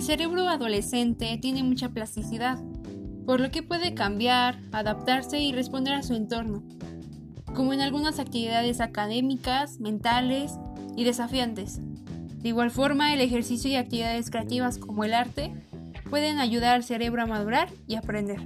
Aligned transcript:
El 0.00 0.06
cerebro 0.06 0.48
adolescente 0.48 1.38
tiene 1.42 1.62
mucha 1.62 1.90
plasticidad, 1.90 2.58
por 3.26 3.38
lo 3.38 3.50
que 3.50 3.62
puede 3.62 3.92
cambiar, 3.92 4.58
adaptarse 4.72 5.40
y 5.40 5.52
responder 5.52 5.92
a 5.92 6.02
su 6.02 6.14
entorno, 6.14 6.62
como 7.54 7.74
en 7.74 7.82
algunas 7.82 8.18
actividades 8.18 8.80
académicas, 8.80 9.78
mentales 9.78 10.52
y 10.96 11.04
desafiantes. 11.04 11.80
De 12.38 12.48
igual 12.48 12.70
forma, 12.70 13.12
el 13.12 13.20
ejercicio 13.20 13.70
y 13.70 13.76
actividades 13.76 14.30
creativas 14.30 14.78
como 14.78 15.04
el 15.04 15.12
arte 15.12 15.52
pueden 16.08 16.38
ayudar 16.38 16.76
al 16.76 16.82
cerebro 16.82 17.22
a 17.22 17.26
madurar 17.26 17.68
y 17.86 17.96
aprender. 17.96 18.40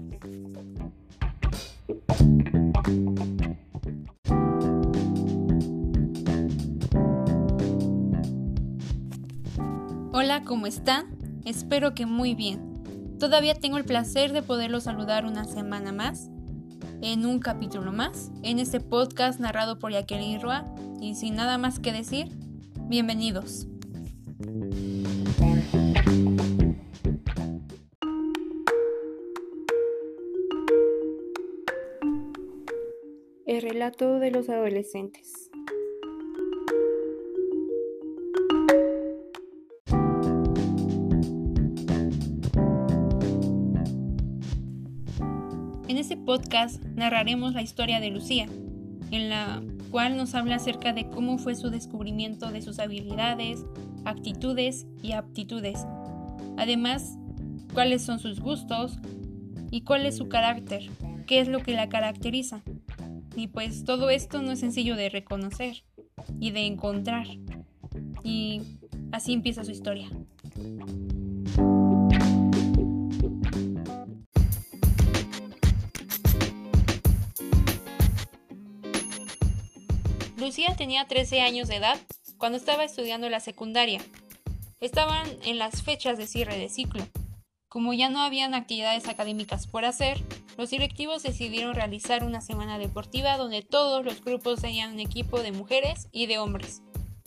Hola, 10.12 10.42
¿cómo 10.44 10.66
están? 10.66 11.13
Espero 11.44 11.94
que 11.94 12.06
muy 12.06 12.34
bien. 12.34 13.18
Todavía 13.18 13.54
tengo 13.54 13.76
el 13.76 13.84
placer 13.84 14.32
de 14.32 14.42
poderlo 14.42 14.80
saludar 14.80 15.26
una 15.26 15.44
semana 15.44 15.92
más, 15.92 16.30
en 17.02 17.26
un 17.26 17.38
capítulo 17.38 17.92
más, 17.92 18.30
en 18.42 18.58
este 18.58 18.80
podcast 18.80 19.40
narrado 19.40 19.78
por 19.78 19.92
Jacqueline 19.92 20.40
Roa. 20.40 20.64
Y 21.02 21.16
sin 21.16 21.34
nada 21.34 21.58
más 21.58 21.78
que 21.80 21.92
decir, 21.92 22.30
bienvenidos. 22.88 23.66
El 33.44 33.60
relato 33.60 34.18
de 34.18 34.30
los 34.30 34.48
adolescentes. 34.48 35.43
Podcast 46.24 46.82
narraremos 46.94 47.54
la 47.54 47.62
historia 47.62 48.00
de 48.00 48.10
Lucía, 48.10 48.48
en 49.10 49.28
la 49.28 49.62
cual 49.90 50.16
nos 50.16 50.34
habla 50.34 50.56
acerca 50.56 50.92
de 50.92 51.08
cómo 51.08 51.38
fue 51.38 51.54
su 51.54 51.70
descubrimiento 51.70 52.50
de 52.50 52.62
sus 52.62 52.78
habilidades, 52.78 53.64
actitudes 54.04 54.86
y 55.02 55.12
aptitudes. 55.12 55.86
Además, 56.56 57.18
cuáles 57.72 58.02
son 58.02 58.18
sus 58.18 58.40
gustos 58.40 58.98
y 59.70 59.82
cuál 59.82 60.06
es 60.06 60.16
su 60.16 60.28
carácter, 60.28 60.88
qué 61.26 61.40
es 61.40 61.48
lo 61.48 61.60
que 61.60 61.74
la 61.74 61.88
caracteriza. 61.88 62.62
Y 63.36 63.48
pues 63.48 63.84
todo 63.84 64.10
esto 64.10 64.42
no 64.42 64.52
es 64.52 64.60
sencillo 64.60 64.96
de 64.96 65.10
reconocer 65.10 65.84
y 66.40 66.52
de 66.52 66.66
encontrar. 66.66 67.26
Y 68.22 68.62
así 69.12 69.32
empieza 69.32 69.64
su 69.64 69.72
historia. 69.72 70.08
Lucía 80.44 80.76
tenía 80.76 81.06
13 81.06 81.40
años 81.40 81.68
de 81.68 81.76
edad 81.76 81.98
cuando 82.36 82.58
estaba 82.58 82.84
estudiando 82.84 83.30
la 83.30 83.40
secundaria. 83.40 84.02
Estaban 84.78 85.26
en 85.42 85.56
las 85.56 85.82
fechas 85.82 86.18
de 86.18 86.26
cierre 86.26 86.58
de 86.58 86.68
ciclo. 86.68 87.02
Como 87.70 87.94
ya 87.94 88.10
no 88.10 88.20
habían 88.20 88.52
actividades 88.52 89.08
académicas 89.08 89.66
por 89.66 89.86
hacer, 89.86 90.22
los 90.58 90.68
directivos 90.68 91.22
decidieron 91.22 91.74
realizar 91.74 92.24
una 92.24 92.42
semana 92.42 92.78
deportiva 92.78 93.38
donde 93.38 93.62
todos 93.62 94.04
los 94.04 94.22
grupos 94.22 94.60
tenían 94.60 94.92
un 94.92 95.00
equipo 95.00 95.40
de 95.40 95.50
mujeres 95.50 96.08
y 96.12 96.26
de 96.26 96.36
hombres, 96.36 96.82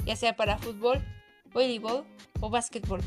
ya 0.06 0.16
sea 0.16 0.36
para 0.36 0.60
fútbol, 0.60 1.04
voleibol 1.52 2.06
o 2.40 2.52
básquetbol. 2.52 3.02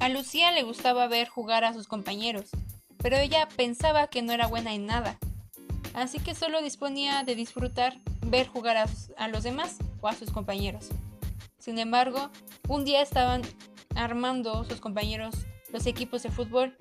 A 0.00 0.10
Lucía 0.10 0.52
le 0.52 0.64
gustaba 0.64 1.08
ver 1.08 1.28
jugar 1.28 1.64
a 1.64 1.72
sus 1.72 1.88
compañeros, 1.88 2.50
pero 2.98 3.16
ella 3.16 3.48
pensaba 3.56 4.08
que 4.08 4.20
no 4.20 4.34
era 4.34 4.46
buena 4.46 4.74
en 4.74 4.84
nada, 4.84 5.18
así 5.94 6.18
que 6.18 6.34
solo 6.34 6.60
disponía 6.60 7.22
de 7.22 7.34
disfrutar 7.34 7.98
ver 8.30 8.46
jugar 8.46 8.76
a, 8.76 9.28
los 9.28 9.42
demás 9.42 9.76
o 10.00 10.08
a 10.08 10.14
sus 10.14 10.30
compañeros. 10.30 10.88
Sin 11.58 11.78
embargo, 11.78 12.30
un 12.68 12.84
día 12.84 13.02
estaban 13.02 13.42
armando 13.94 14.64
sus 14.64 14.80
compañeros 14.80 15.34
los 15.72 15.86
equipos 15.86 16.22
de 16.22 16.30
fútbol 16.30 16.76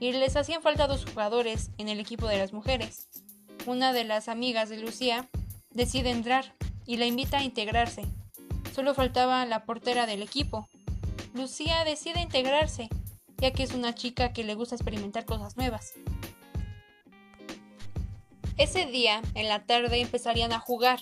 y 0.00 0.12
les 0.12 0.36
hacían 0.36 0.62
falta 0.62 0.86
dos 0.86 1.04
jugadores 1.04 1.70
en 1.78 1.88
el 1.88 2.00
equipo 2.00 2.26
de 2.26 2.38
las 2.38 2.52
mujeres. 2.52 3.08
Una 3.66 3.92
de 3.92 4.04
las 4.04 4.28
amigas 4.28 4.68
de 4.68 4.78
Lucía 4.78 5.28
decide 5.70 6.10
entrar 6.10 6.54
y 6.86 6.96
la 6.96 7.06
invita 7.06 7.38
a 7.38 7.44
integrarse. 7.44 8.04
Solo 8.74 8.94
faltaba 8.94 9.44
la 9.46 9.64
portera 9.64 10.06
del 10.06 10.22
equipo. 10.22 10.68
Lucía 11.34 11.84
decide 11.84 12.20
integrarse, 12.20 12.88
ya 13.38 13.52
que 13.52 13.62
es 13.62 13.72
una 13.72 13.94
chica 13.94 14.32
que 14.32 14.44
le 14.44 14.54
gusta 14.54 14.74
experimentar 14.74 15.24
cosas 15.24 15.56
nuevas. 15.56 15.94
Ese 18.58 18.86
día, 18.86 19.20
en 19.34 19.48
la 19.48 19.66
tarde, 19.66 20.00
empezarían 20.00 20.50
a 20.52 20.60
jugar. 20.60 21.00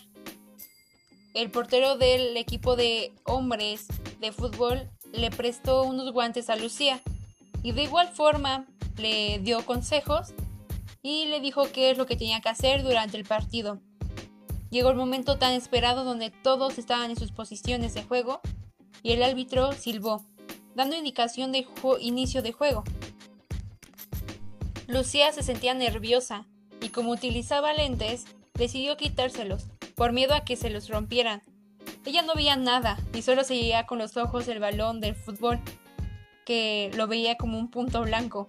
El 1.34 1.52
portero 1.52 1.96
del 1.96 2.36
equipo 2.36 2.74
de 2.74 3.12
hombres 3.22 3.86
de 4.20 4.32
fútbol 4.32 4.90
le 5.12 5.30
prestó 5.30 5.84
unos 5.84 6.12
guantes 6.12 6.50
a 6.50 6.56
Lucía 6.56 7.00
y 7.62 7.70
de 7.70 7.84
igual 7.84 8.08
forma 8.08 8.66
le 8.96 9.38
dio 9.38 9.64
consejos 9.64 10.34
y 11.00 11.26
le 11.26 11.38
dijo 11.38 11.70
qué 11.72 11.92
es 11.92 11.98
lo 11.98 12.06
que 12.06 12.16
tenía 12.16 12.40
que 12.40 12.48
hacer 12.48 12.82
durante 12.82 13.16
el 13.16 13.24
partido. 13.24 13.80
Llegó 14.70 14.90
el 14.90 14.96
momento 14.96 15.38
tan 15.38 15.52
esperado 15.52 16.02
donde 16.02 16.30
todos 16.30 16.78
estaban 16.78 17.10
en 17.10 17.16
sus 17.16 17.30
posiciones 17.30 17.94
de 17.94 18.02
juego 18.02 18.40
y 19.04 19.12
el 19.12 19.22
árbitro 19.22 19.72
silbó, 19.72 20.24
dando 20.74 20.96
indicación 20.96 21.52
de 21.52 21.68
inicio 22.00 22.42
de 22.42 22.50
juego. 22.50 22.82
Lucía 24.88 25.30
se 25.32 25.44
sentía 25.44 25.72
nerviosa 25.74 26.48
como 26.94 27.10
utilizaba 27.10 27.72
lentes, 27.72 28.24
decidió 28.54 28.96
quitárselos, 28.96 29.66
por 29.96 30.12
miedo 30.12 30.34
a 30.34 30.44
que 30.44 30.56
se 30.56 30.70
los 30.70 30.88
rompieran. 30.88 31.42
Ella 32.06 32.22
no 32.22 32.34
veía 32.34 32.56
nada 32.56 32.98
y 33.12 33.22
solo 33.22 33.42
seguía 33.42 33.84
con 33.84 33.98
los 33.98 34.16
ojos 34.16 34.46
el 34.48 34.60
balón 34.60 35.00
del 35.00 35.16
fútbol, 35.16 35.60
que 36.46 36.90
lo 36.94 37.08
veía 37.08 37.36
como 37.36 37.58
un 37.58 37.70
punto 37.70 38.02
blanco. 38.02 38.48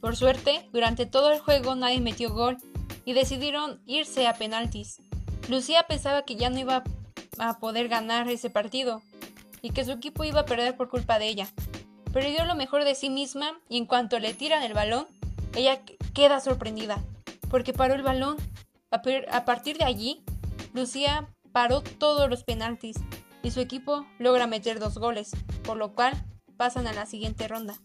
Por 0.00 0.16
suerte, 0.16 0.68
durante 0.72 1.04
todo 1.06 1.30
el 1.32 1.40
juego 1.40 1.74
nadie 1.74 2.00
metió 2.00 2.32
gol 2.32 2.56
y 3.04 3.12
decidieron 3.12 3.80
irse 3.86 4.26
a 4.26 4.34
penaltis. 4.34 5.00
Lucía 5.48 5.82
pensaba 5.82 6.22
que 6.22 6.36
ya 6.36 6.48
no 6.48 6.58
iba 6.58 6.82
a 7.38 7.58
poder 7.58 7.88
ganar 7.88 8.28
ese 8.28 8.48
partido 8.48 9.02
y 9.60 9.70
que 9.70 9.84
su 9.84 9.92
equipo 9.92 10.24
iba 10.24 10.40
a 10.40 10.46
perder 10.46 10.76
por 10.76 10.88
culpa 10.88 11.18
de 11.18 11.28
ella. 11.28 11.48
Pero 12.12 12.30
dio 12.30 12.44
lo 12.44 12.54
mejor 12.54 12.84
de 12.84 12.94
sí 12.94 13.10
misma 13.10 13.58
y 13.68 13.76
en 13.76 13.86
cuanto 13.86 14.18
le 14.20 14.32
tiran 14.32 14.62
el 14.62 14.72
balón, 14.72 15.06
ella 15.54 15.80
queda 16.14 16.40
sorprendida 16.40 17.02
porque 17.54 17.72
paró 17.72 17.94
el 17.94 18.02
balón. 18.02 18.36
A 18.90 19.44
partir 19.44 19.78
de 19.78 19.84
allí, 19.84 20.24
Lucía 20.72 21.32
paró 21.52 21.82
todos 21.82 22.28
los 22.28 22.42
penaltis 22.42 22.96
y 23.44 23.52
su 23.52 23.60
equipo 23.60 24.04
logra 24.18 24.48
meter 24.48 24.80
dos 24.80 24.98
goles, 24.98 25.30
por 25.62 25.76
lo 25.76 25.94
cual 25.94 26.20
pasan 26.56 26.88
a 26.88 26.92
la 26.92 27.06
siguiente 27.06 27.46
ronda. 27.46 27.76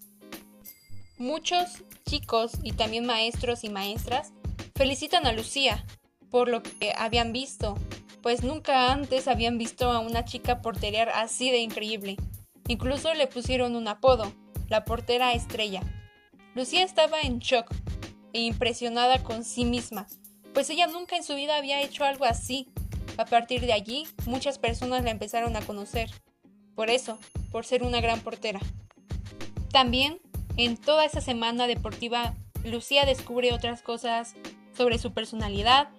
Muchos 1.19 1.83
chicos 2.03 2.53
y 2.63 2.71
también 2.71 3.05
maestros 3.05 3.63
y 3.63 3.69
maestras 3.69 4.33
felicitan 4.73 5.27
a 5.27 5.33
Lucía 5.33 5.85
por 6.31 6.49
lo 6.49 6.63
que 6.63 6.91
habían 6.97 7.31
visto, 7.31 7.77
pues 8.23 8.43
nunca 8.43 8.91
antes 8.91 9.27
habían 9.27 9.59
visto 9.59 9.91
a 9.91 9.99
una 9.99 10.25
chica 10.25 10.63
porterear 10.63 11.09
así 11.09 11.51
de 11.51 11.59
increíble. 11.59 12.17
Incluso 12.67 13.13
le 13.13 13.27
pusieron 13.27 13.75
un 13.75 13.87
apodo, 13.87 14.33
la 14.67 14.83
portera 14.83 15.33
estrella. 15.33 15.83
Lucía 16.55 16.83
estaba 16.83 17.21
en 17.21 17.37
shock, 17.37 17.71
e 18.33 18.41
impresionada 18.41 19.23
con 19.23 19.43
sí 19.43 19.65
misma, 19.65 20.07
pues 20.53 20.69
ella 20.69 20.87
nunca 20.87 21.15
en 21.15 21.23
su 21.23 21.35
vida 21.35 21.57
había 21.57 21.81
hecho 21.81 22.03
algo 22.03 22.25
así. 22.25 22.67
A 23.17 23.25
partir 23.25 23.61
de 23.61 23.73
allí, 23.73 24.07
muchas 24.25 24.57
personas 24.59 25.03
la 25.03 25.11
empezaron 25.11 25.55
a 25.55 25.61
conocer. 25.61 26.09
Por 26.75 26.89
eso, 26.89 27.19
por 27.51 27.65
ser 27.65 27.83
una 27.83 28.01
gran 28.01 28.21
portera. 28.21 28.59
También, 29.71 30.19
en 30.57 30.77
toda 30.77 31.05
esa 31.05 31.21
semana 31.21 31.67
deportiva, 31.67 32.33
Lucía 32.63 33.05
descubre 33.05 33.53
otras 33.53 33.81
cosas 33.81 34.35
sobre 34.75 34.97
su 34.97 35.13
personalidad, 35.13 35.89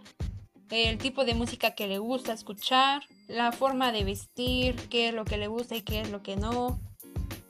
el 0.70 0.98
tipo 0.98 1.24
de 1.24 1.34
música 1.34 1.72
que 1.72 1.86
le 1.86 1.98
gusta 1.98 2.32
escuchar, 2.32 3.02
la 3.28 3.52
forma 3.52 3.92
de 3.92 4.04
vestir, 4.04 4.76
qué 4.88 5.08
es 5.08 5.14
lo 5.14 5.24
que 5.24 5.36
le 5.36 5.48
gusta 5.48 5.76
y 5.76 5.82
qué 5.82 6.00
es 6.00 6.10
lo 6.10 6.22
que 6.22 6.36
no. 6.36 6.80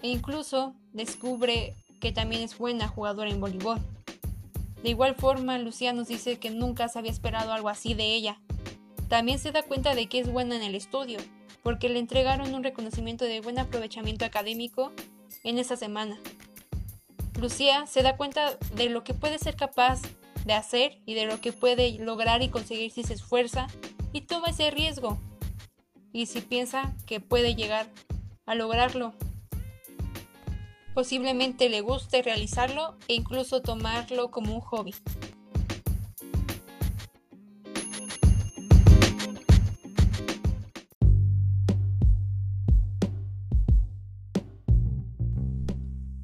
E 0.03 0.09
incluso 0.09 0.75
descubre 0.93 1.75
que 2.01 2.13
también 2.13 2.43
es 2.43 2.57
buena 2.57 2.89
jugadora 2.89 3.31
en 3.31 3.41
voleibol. 3.41 3.81
De 4.83 4.91
igual 4.91 5.15
forma, 5.15 5.59
Lucía 5.59 5.93
nos 5.93 6.09
dice 6.09 6.39
que 6.39 6.51
nunca 6.51 6.89
se 6.89 6.99
había 6.99 7.11
esperado 7.11 7.53
algo 7.53 7.69
así 7.69 7.95
de 7.95 8.15
ella. 8.15 8.41
También 9.09 9.39
se 9.39 9.53
da 9.53 9.63
cuenta 9.63 9.95
de 9.95 10.07
que 10.07 10.21
es 10.21 10.31
buena 10.31 10.57
en 10.57 10.63
el 10.63 10.75
estudio, 10.75 11.19
porque 11.63 11.89
le 11.89 11.99
entregaron 11.99 12.55
un 12.55 12.63
reconocimiento 12.63 13.25
de 13.25 13.41
buen 13.41 13.59
aprovechamiento 13.59 14.25
académico 14.25 14.93
en 15.45 15.59
esa 15.59 15.77
semana. 15.77 16.19
Lucía 17.39 17.87
se 17.87 18.03
da 18.03 18.17
cuenta 18.17 18.57
de 18.75 18.89
lo 18.89 19.05
que 19.05 19.15
puede 19.15 19.39
ser 19.39 19.57
capaz 19.57 20.03
de 20.45 20.53
hacer 20.55 20.99
y 21.07 21.15
de 21.15 21.27
lo 21.27 21.41
que 21.41 21.53
puede 21.53 21.99
lograr 21.99 22.43
y 22.43 22.49
conseguir 22.49 22.91
si 22.91 23.03
se 23.03 23.15
esfuerza 23.15 23.67
y 24.13 24.23
toma 24.23 24.49
ese 24.49 24.71
riesgo. 24.71 25.19
Y 26.13 26.27
si 26.27 26.41
piensa 26.41 26.95
que 27.07 27.21
puede 27.21 27.55
llegar 27.55 27.87
a 28.47 28.55
lograrlo. 28.55 29.15
Posiblemente 30.95 31.69
le 31.69 31.83
guste 31.83 32.21
realizarlo 32.21 32.97
e 33.07 33.15
incluso 33.15 33.63
tomarlo 33.63 34.31
como 34.31 34.55
un 34.55 34.61
hobby. 34.61 34.95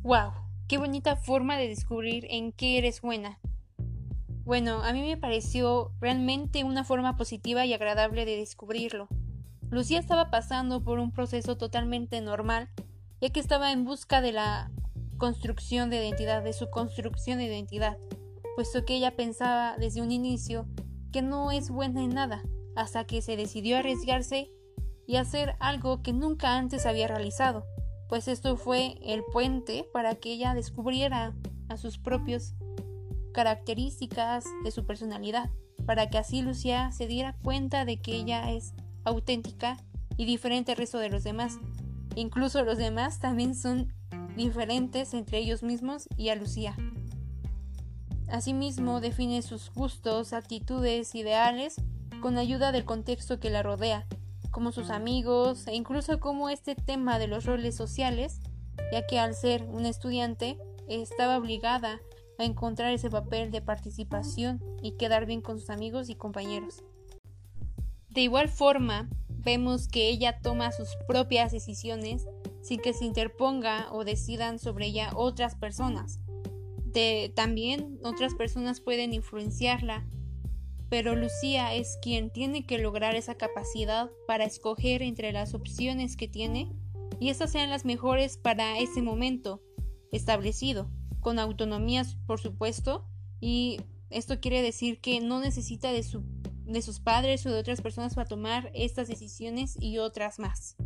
¡Wow! 0.03 0.33
¡Qué 0.69 0.79
bonita 0.79 1.17
forma 1.17 1.57
de 1.57 1.69
descubrir 1.69 2.27
en 2.31 2.53
qué 2.53 2.79
eres 2.79 3.01
buena! 3.01 3.39
Bueno, 4.45 4.83
a 4.83 4.93
mí 4.93 5.01
me 5.01 5.17
pareció 5.17 5.91
realmente 6.01 6.63
una 6.63 6.85
forma 6.85 7.17
positiva 7.17 7.67
y 7.67 7.73
agradable 7.73 8.25
de 8.25 8.37
descubrirlo. 8.37 9.09
Lucía 9.71 9.99
estaba 9.99 10.31
pasando 10.31 10.85
por 10.85 11.01
un 11.01 11.13
proceso 11.13 11.57
totalmente 11.57 12.21
normal, 12.21 12.69
ya 13.21 13.31
que 13.31 13.41
estaba 13.41 13.73
en 13.73 13.85
busca 13.85 14.21
de 14.21 14.33
la 14.33 14.71
construcción 15.19 15.91
de 15.91 15.97
identidad, 15.97 16.43
de 16.43 16.53
su 16.53 16.69
construcción 16.71 17.39
de 17.39 17.45
identidad, 17.45 17.99
puesto 18.55 18.85
que 18.85 18.97
ella 18.97 19.17
pensaba 19.17 19.77
desde 19.79 20.03
un 20.03 20.13
inicio 20.13 20.67
que 21.13 21.23
no 21.23 21.51
es 21.51 21.71
buena 21.71 22.03
en 22.03 22.11
nada, 22.11 22.43
hasta 22.75 23.07
que 23.07 23.23
se 23.23 23.37
decidió 23.37 23.79
arriesgarse 23.79 24.51
y 25.07 25.17
hacer 25.17 25.57
algo 25.61 26.03
que 26.03 26.13
nunca 26.13 26.57
antes 26.57 26.85
había 26.85 27.09
realizado, 27.09 27.65
pues 28.09 28.29
esto 28.29 28.57
fue 28.57 28.99
el 29.03 29.25
puente 29.33 29.89
para 29.93 30.15
que 30.15 30.33
ella 30.33 30.55
descubriera 30.55 31.35
a 31.69 31.77
sus 31.77 31.99
propios 31.99 32.55
características 33.33 34.45
de 34.65 34.71
su 34.71 34.87
personalidad, 34.87 35.51
para 35.85 36.09
que 36.09 36.19
así 36.19 36.43
Lucía 36.43 36.91
se 36.93 37.07
diera 37.07 37.37
cuenta 37.43 37.85
de 37.85 38.01
que 38.01 38.15
ella 38.17 38.51
es 38.51 38.75
auténtica 39.05 39.77
y 40.17 40.25
diferente 40.25 40.73
al 40.73 40.79
resto 40.79 40.99
de 40.99 41.11
los 41.11 41.25
demás. 41.25 41.59
Incluso 42.17 42.65
los 42.65 42.79
demás 42.79 43.21
también 43.21 43.55
son 43.55 43.93
diferentes 44.37 45.13
entre 45.15 45.39
ellos 45.39 45.63
mismos 45.63 46.09
y 46.17 46.31
a 46.31 46.35
Lucía. 46.35 46.75
Asimismo, 48.29 49.01
define 49.01 49.43
sus 49.43 49.71
gustos, 49.73 50.33
actitudes, 50.33 51.15
ideales 51.15 51.77
con 52.23 52.39
ayuda 52.39 52.73
del 52.73 52.87
contexto 52.87 53.39
que 53.39 53.51
la 53.51 53.63
rodea, 53.63 54.07
como 54.51 54.73
sus 54.73 54.89
amigos 54.89 55.67
e 55.67 55.75
incluso 55.75 56.19
como 56.19 56.49
este 56.49 56.75
tema 56.75 57.19
de 57.19 57.29
los 57.29 57.45
roles 57.45 57.77
sociales, 57.77 58.41
ya 58.91 59.07
que 59.07 59.19
al 59.19 59.35
ser 59.35 59.65
una 59.65 59.91
estudiante 59.91 60.59
estaba 60.89 61.37
obligada 61.37 62.01
a 62.39 62.45
encontrar 62.45 62.95
ese 62.95 63.11
papel 63.11 63.51
de 63.51 63.61
participación 63.61 64.63
y 64.83 64.93
quedar 64.93 65.27
bien 65.27 65.43
con 65.43 65.61
sus 65.61 65.69
amigos 65.69 66.09
y 66.09 66.15
compañeros. 66.15 66.83
De 68.09 68.23
igual 68.23 68.49
forma, 68.49 69.11
vemos 69.47 69.87
que 69.87 70.09
ella 70.09 70.41
toma 70.43 70.73
sus 70.73 70.89
propias 71.07 71.53
decisiones 71.53 72.27
sin 72.63 72.81
que 72.81 72.93
se 72.93 73.05
interponga 73.05 73.87
o 73.93 74.05
decidan 74.05 74.59
sobre 74.59 74.87
ella 74.87 75.13
otras 75.15 75.55
personas. 75.55 76.19
También 77.35 78.01
otras 78.03 78.35
personas 78.35 78.81
pueden 78.81 79.13
influenciarla, 79.13 80.05
pero 80.89 81.15
Lucía 81.15 81.75
es 81.75 81.97
quien 82.03 82.31
tiene 82.31 82.67
que 82.67 82.79
lograr 82.79 83.15
esa 83.15 83.37
capacidad 83.37 84.11
para 84.27 84.45
escoger 84.45 85.03
entre 85.03 85.31
las 85.31 85.55
opciones 85.55 86.17
que 86.17 86.27
tiene 86.27 86.73
y 87.21 87.29
estas 87.29 87.53
sean 87.53 87.71
las 87.71 87.85
mejores 87.85 88.39
para 88.39 88.79
ese 88.79 89.01
momento 89.01 89.63
establecido 90.11 90.91
con 91.21 91.39
autonomías, 91.39 92.17
por 92.27 92.41
supuesto, 92.41 93.07
y 93.41 93.81
esto 94.11 94.41
quiere 94.41 94.63
decir 94.63 95.01
que 95.01 95.21
no 95.21 95.39
necesita 95.39 95.93
de, 95.93 96.03
su, 96.03 96.25
de 96.67 96.83
sus 96.83 97.01
padres 97.01 97.47
o 97.47 97.51
de 97.51 97.61
otras 97.61 97.81
personas 97.81 98.15
para 98.15 98.29
tomar 98.29 98.71
estas 98.75 99.09
decisiones 99.09 99.77
y 99.81 99.99
otras 99.99 100.39
más. 100.39 100.77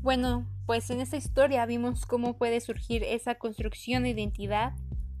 Bueno, 0.00 0.46
pues 0.64 0.88
en 0.88 1.00
esta 1.00 1.18
historia 1.18 1.66
vimos 1.66 2.06
cómo 2.06 2.38
puede 2.38 2.60
surgir 2.60 3.04
esa 3.04 3.34
construcción 3.34 4.04
de 4.04 4.10
identidad, 4.10 4.72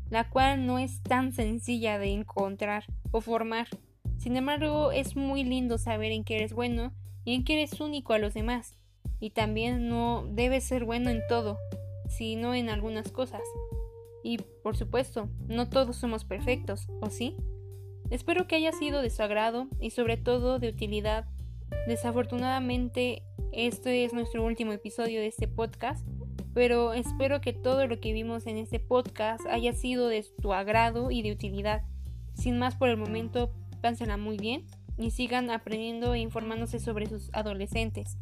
la 0.08 0.30
cual 0.30 0.66
no 0.66 0.78
es 0.78 1.02
tan 1.02 1.32
sencilla 1.32 1.98
de 1.98 2.08
encontrar 2.08 2.84
o 3.10 3.20
formar. 3.20 3.68
Sin 4.16 4.36
embargo, 4.36 4.90
es 4.92 5.14
muy 5.14 5.44
lindo 5.44 5.76
saber 5.76 6.12
en 6.12 6.24
qué 6.24 6.36
eres 6.36 6.54
bueno 6.54 6.94
y 7.24 7.34
en 7.34 7.44
qué 7.44 7.54
eres 7.54 7.80
único 7.80 8.14
a 8.14 8.18
los 8.18 8.32
demás. 8.32 8.78
Y 9.20 9.30
también 9.30 9.88
no 9.88 10.26
debes 10.30 10.64
ser 10.64 10.84
bueno 10.84 11.10
en 11.10 11.22
todo, 11.28 11.58
sino 12.08 12.54
en 12.54 12.68
algunas 12.68 13.10
cosas. 13.10 13.42
Y 14.22 14.38
por 14.62 14.76
supuesto, 14.76 15.28
no 15.46 15.68
todos 15.68 15.96
somos 15.96 16.24
perfectos, 16.24 16.86
¿o 17.00 17.10
sí? 17.10 17.36
Espero 18.10 18.46
que 18.46 18.56
haya 18.56 18.72
sido 18.72 19.02
de 19.02 19.10
su 19.10 19.22
agrado 19.22 19.68
y 19.80 19.90
sobre 19.90 20.16
todo 20.16 20.58
de 20.58 20.68
utilidad. 20.68 21.26
Desafortunadamente, 21.86 23.22
este 23.52 24.04
es 24.04 24.12
nuestro 24.12 24.44
último 24.44 24.72
episodio 24.72 25.20
de 25.20 25.26
este 25.26 25.48
podcast, 25.48 26.06
pero 26.54 26.92
espero 26.92 27.40
que 27.40 27.52
todo 27.52 27.86
lo 27.86 28.00
que 28.00 28.12
vimos 28.12 28.46
en 28.46 28.56
este 28.56 28.80
podcast 28.80 29.46
haya 29.46 29.72
sido 29.72 30.08
de 30.08 30.24
tu 30.40 30.52
agrado 30.52 31.10
y 31.10 31.22
de 31.22 31.32
utilidad. 31.32 31.82
Sin 32.34 32.58
más 32.58 32.76
por 32.76 32.88
el 32.88 32.96
momento, 32.96 33.50
pásela 33.80 34.16
muy 34.16 34.38
bien 34.38 34.64
y 34.96 35.10
sigan 35.10 35.50
aprendiendo 35.50 36.14
e 36.14 36.20
informándose 36.20 36.80
sobre 36.80 37.06
sus 37.06 37.30
adolescentes 37.32 38.16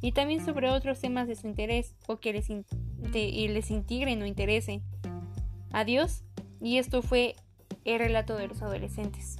y 0.00 0.12
también 0.12 0.44
sobre 0.44 0.70
otros 0.70 1.00
temas 1.00 1.28
de 1.28 1.36
su 1.36 1.46
interés 1.46 1.94
o 2.06 2.18
que 2.18 2.32
les, 2.32 2.48
les 2.48 3.70
integren 3.70 4.22
o 4.22 4.26
interesen. 4.26 4.82
Adiós 5.72 6.24
y 6.60 6.78
esto 6.78 7.02
fue 7.02 7.36
el 7.84 7.98
relato 7.98 8.36
de 8.36 8.48
los 8.48 8.62
adolescentes. 8.62 9.38